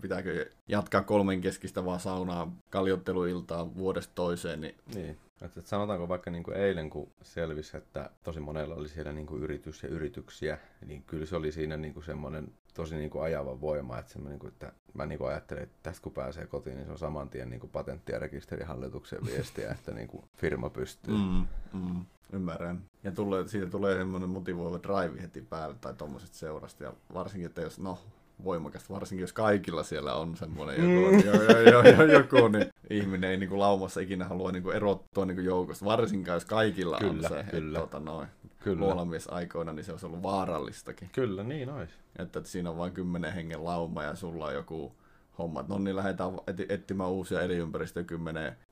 [0.00, 4.60] pitääkö jatkaa kolmen keskistä vaan saunaa kaljotteluiltaa vuodesta toiseen?
[4.60, 4.74] Niin...
[4.94, 5.18] niin.
[5.42, 9.26] Et, et sanotaanko vaikka niin kuin eilen, kun selvisi, että tosi monella oli siellä niin
[9.26, 13.24] kuin yritys ja yrityksiä, niin kyllä se oli siinä niin kuin semmoinen tosi niin kuin
[13.24, 16.76] ajava voima, että, niin kuin, että mä niin kuin ajattelin, että tästä kun pääsee kotiin,
[16.76, 20.70] niin se on saman tien niin kuin patentti- ja rekisterihallituksen viestiä, että niin kuin firma
[20.70, 21.14] pystyy.
[21.14, 22.04] Mm, mm.
[22.32, 22.82] Ymmärrän.
[23.04, 26.84] Ja tulee, siitä tulee semmoinen motivoiva drive heti päälle tai tuommoisesta seurasta.
[26.84, 27.98] Ja varsinkin, että jos, no,
[28.44, 31.22] voimakasta, varsinkin jos kaikilla siellä on semmoinen joku, mm.
[31.26, 35.26] jo, jo, jo, joku niin ihminen ei niin kuin laumassa ikinä halua niin kuin erottua
[35.26, 37.78] niin kuin joukosta, varsinkaan jos kaikilla kyllä, on se, kyllä.
[37.78, 38.28] että tota, noin,
[38.66, 41.10] luolamies aikoina, niin se olisi ollut vaarallistakin.
[41.12, 41.94] Kyllä, niin olisi.
[42.18, 44.92] Että, että siinä on vain kymmenen hengen lauma ja sulla on joku
[45.38, 45.68] hommat.
[45.68, 46.30] No niin lähdetään
[46.68, 48.66] etsimään uusia elinympäristöjä 10, 20,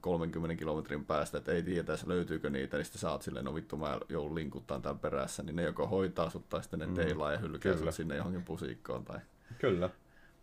[0.00, 4.00] 30 kilometrin päästä, että ei tiedä, löytyykö niitä, niin sitten saat silleen, no vittu mä
[4.08, 6.94] joudun linkuttaan tämän perässä, niin ne joko hoitaa sut tai sitten ne mm.
[6.94, 9.04] teilaa ja hylkää sut sinne johonkin pusikkoon.
[9.04, 9.18] Tai...
[9.58, 9.90] Kyllä.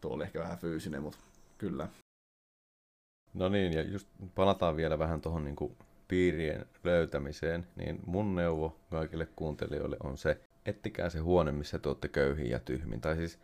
[0.02, 1.20] Tuo oli ehkä vähän fyysinen, mutta
[1.58, 1.88] kyllä.
[3.34, 9.28] No niin, ja just palataan vielä vähän tuohon niin piirien löytämiseen, niin mun neuvo kaikille
[9.36, 13.02] kuuntelijoille on se, ettikää se huone, missä te olette köyhiä ja tyhmin.
[13.02, 13.40] Tai siis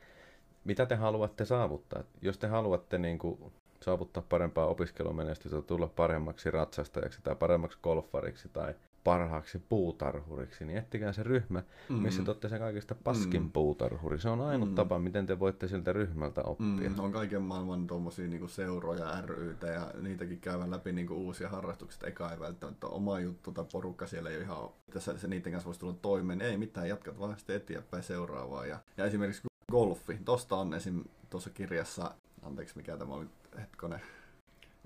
[0.64, 2.04] mitä te haluatte saavuttaa?
[2.22, 8.74] Jos te haluatte niin kuin, saavuttaa parempaa opiskelumenestystä, tulla paremmaksi ratsastajaksi tai paremmaksi golfariksi tai
[9.04, 12.26] parhaaksi puutarhuriksi, niin ettikää se ryhmä, missä mm.
[12.26, 13.52] te olette se kaikista paskin mm.
[13.52, 14.20] puutarhuri.
[14.20, 14.76] Se on ainut mm.
[14.76, 16.90] tapa, miten te voitte siltä ryhmältä oppia.
[16.90, 17.00] Mm.
[17.00, 22.08] On kaiken maailman tuommoisia niinku seuroja, ryitä ja niitäkin käyvän läpi niinku uusia harrastuksia.
[22.08, 25.66] Eka ei välttämättä oma juttu tai porukka siellä ei ole ihan, tässä se niiden kanssa
[25.66, 26.42] voisi tulla toimeen.
[26.42, 28.66] Ei mitään, jatkat vaan sitten eteenpäin seuraavaa.
[28.66, 30.20] Ja, ja esimerkiksi golfi.
[30.26, 31.04] Tosta on esim.
[31.30, 32.12] tuossa kirjassa,
[32.46, 33.26] anteeksi mikä tämä oli,
[33.60, 34.02] hetkonen,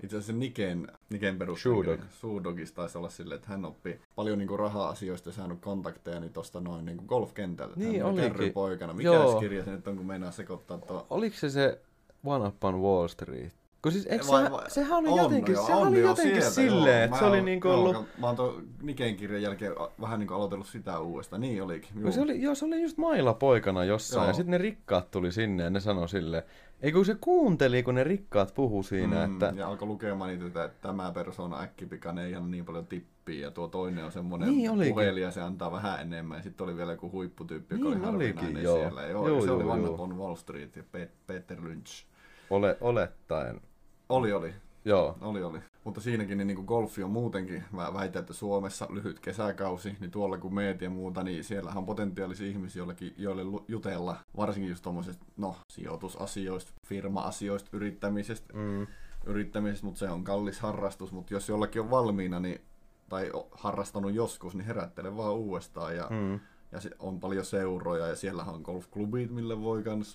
[0.02, 5.28] itse asiassa Niken, Niken peruskirja, Shoedogista taisi olla silleen, että hän oppi paljon niinku raha-asioista
[5.28, 7.74] ja saanut kontakteja niin tuosta noin niinku golfkentältä.
[7.76, 8.52] Niin hän olikin.
[8.52, 8.92] poikana.
[8.92, 9.40] Mikä Joo.
[9.40, 11.06] kirja se nyt on, kun meinaa sekoittaa tuo?
[11.10, 11.80] Oliko se se
[12.24, 13.57] One Up on Wall Street?
[13.82, 16.08] Kun siis, eikö Vai- se, vai- sehän oli On, jotenkin, joo, sehän on oli joo,
[16.08, 17.04] jotenkin sieltä, silleen, joo.
[17.04, 18.06] että se oli niinku joo, ollut...
[18.18, 21.40] Mä oon tuon Niken kirjan jälkeen vähän niinku aloitellut sitä uudestaan.
[21.40, 21.90] Niin olikin.
[22.00, 22.12] Juu.
[22.12, 24.28] se oli, joo, se oli just mailla poikana jossain, Joo.
[24.28, 26.42] ja sitten ne rikkaat tuli sinne, ja ne sanoi silleen,
[26.80, 29.52] ei kun se kuunteli, kun ne rikkaat puhu siinä, Mm, että...
[29.56, 33.68] Ja alkoi lukemaan niitä, että tämä persona äkkipikainen ei ihan niin paljon tippii, ja tuo
[33.68, 37.74] toinen on semmoinen Niin puhelija, se antaa vähän enemmän, ja sitten oli vielä joku huipputyyppi,
[37.74, 38.76] joka Niin oli harvinainen joo.
[38.78, 39.02] siellä.
[39.02, 40.02] Joo, Joo, se joo, oli joo.
[40.02, 42.04] on Wall Street ja Pe- Peter Lynch.
[42.50, 43.60] Ole, olettaen.
[44.08, 44.54] Oli, oli.
[44.84, 45.58] Joo, Oli, oli.
[45.84, 50.10] Mutta siinäkin niin, niin kuin golfi on muutenkin, mä väitän, että Suomessa lyhyt kesäkausi, niin
[50.10, 54.82] tuolla kun meet ja muuta, niin siellähän on potentiaalisia ihmisiä, joillekin, joille jutella, varsinkin just
[54.82, 58.86] tuommoisesta, no, sijoitusasioista, firma-asioista, yrittämisestä, mm,
[59.26, 62.60] yrittämisestä, mutta se on kallis harrastus, mutta jos jollakin on valmiina, niin,
[63.08, 66.40] tai harrastanut joskus, niin herättele vaan uudestaan ja, mm,
[66.72, 70.14] ja on paljon seuroja ja siellä on golfklubit, mille voi kans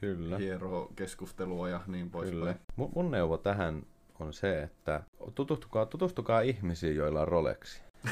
[0.00, 0.38] kyllä.
[0.38, 2.12] hieroa keskustelua ja niin Kyllä.
[2.12, 2.56] poispäin.
[2.76, 3.82] Mun, mun neuvo tähän
[4.20, 5.02] on se, että
[5.34, 7.82] tutustukaa, tutustukaa ihmisiin, joilla on Rolexi.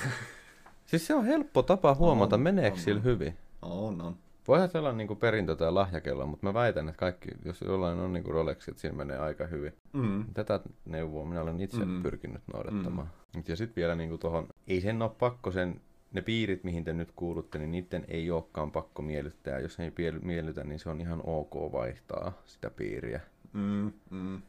[0.86, 3.04] siis se on helppo tapa huomata, On, meneekö on, sillä on.
[3.04, 3.36] hyvin.
[3.62, 4.16] On, on.
[4.48, 8.12] Voihan se olla niinku perintö tai lahjakello, mutta mä väitän, että kaikki, jos jollain on
[8.12, 9.72] niinku Rolexi, että siinä menee aika hyvin.
[9.92, 10.24] Mm.
[10.34, 12.02] Tätä neuvoa minä olen itse Mm.
[12.02, 13.10] pyrkinyt noudattamaan.
[13.48, 15.80] Ja sitten vielä niinku tohon, ei sen ole pakko sen,
[16.14, 19.58] ne piirit, mihin te nyt kuulutte, niin niiden ei olekaan pakko miellyttää.
[19.58, 23.20] Jos ei miellytä, niin se on ihan ok vaihtaa sitä piiriä.
[23.52, 24.42] Mm, mm.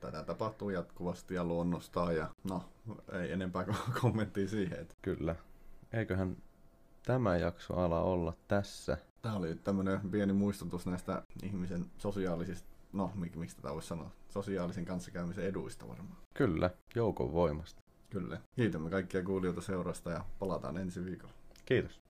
[0.00, 2.64] Tätä tapahtuu jatkuvasti ja luonnostaan ja no,
[3.12, 4.80] ei enempää ko- kommenttia siihen.
[4.80, 5.36] Että Kyllä.
[5.92, 6.36] Eiköhän
[7.06, 8.98] tämä jakso ala olla tässä.
[9.22, 14.84] tämä oli tämmöinen pieni muistutus näistä ihmisen sosiaalisista, no mik, miksi tätä voisi sanoa, sosiaalisen
[14.84, 16.16] kanssakäymisen eduista varmaan.
[16.34, 17.83] Kyllä, joukon voimasta.
[18.14, 18.38] Kyllä.
[18.56, 21.32] Kiitämme kaikkia kuulijoita seurasta ja palataan ensi viikolla.
[21.64, 22.03] Kiitos.